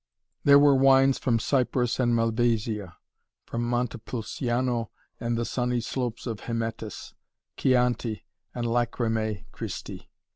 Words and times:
There 0.43 0.57
were 0.57 0.73
wines 0.73 1.19
from 1.19 1.37
Cyprus 1.37 1.99
and 1.99 2.15
Malvasia, 2.15 2.95
from 3.45 3.61
Montepulciano 3.69 4.89
and 5.19 5.37
the 5.37 5.45
sunny 5.45 5.79
slopes 5.79 6.25
of 6.25 6.39
Hymettus, 6.39 7.13
Chianti 7.55 8.25
and 8.55 8.65
Lacrymae 8.65 9.45
Christi. 9.51 10.09